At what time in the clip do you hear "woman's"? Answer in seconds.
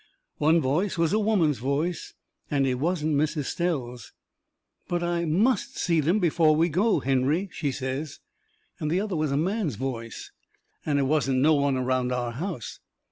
1.19-1.59